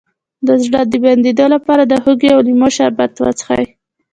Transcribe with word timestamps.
د 0.47 0.49
زړه 0.63 0.81
د 0.91 0.93
بندیدو 1.03 1.45
لپاره 1.55 1.83
د 1.85 1.93
هوږې 2.03 2.29
او 2.35 2.39
لیمو 2.47 2.69
شربت 2.77 3.11
وڅښئ 3.19 3.65